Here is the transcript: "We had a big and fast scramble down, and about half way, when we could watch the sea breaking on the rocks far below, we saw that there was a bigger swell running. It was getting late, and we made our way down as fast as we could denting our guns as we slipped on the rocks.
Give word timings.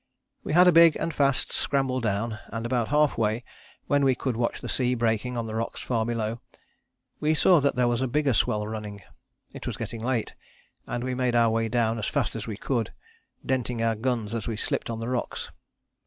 "We 0.43 0.53
had 0.53 0.67
a 0.67 0.71
big 0.71 0.95
and 0.95 1.13
fast 1.13 1.51
scramble 1.53 2.01
down, 2.01 2.39
and 2.47 2.65
about 2.65 2.87
half 2.87 3.19
way, 3.19 3.43
when 3.85 4.03
we 4.03 4.15
could 4.15 4.35
watch 4.35 4.59
the 4.59 4.67
sea 4.67 4.95
breaking 4.95 5.37
on 5.37 5.45
the 5.45 5.53
rocks 5.53 5.79
far 5.79 6.07
below, 6.07 6.41
we 7.19 7.35
saw 7.35 7.59
that 7.61 7.75
there 7.75 7.87
was 7.87 8.01
a 8.01 8.07
bigger 8.07 8.33
swell 8.33 8.65
running. 8.67 9.03
It 9.53 9.67
was 9.67 9.77
getting 9.77 10.03
late, 10.03 10.33
and 10.87 11.03
we 11.03 11.13
made 11.13 11.35
our 11.35 11.51
way 11.51 11.69
down 11.69 11.99
as 11.99 12.07
fast 12.07 12.35
as 12.35 12.47
we 12.47 12.57
could 12.57 12.93
denting 13.45 13.83
our 13.83 13.93
guns 13.93 14.33
as 14.33 14.47
we 14.47 14.57
slipped 14.57 14.89
on 14.89 14.99
the 15.01 15.07
rocks. 15.07 15.51